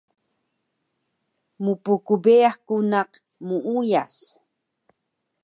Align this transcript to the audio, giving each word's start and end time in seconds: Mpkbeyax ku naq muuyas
Mpkbeyax 1.63 2.55
ku 2.67 2.75
naq 2.91 3.09
muuyas 3.47 4.13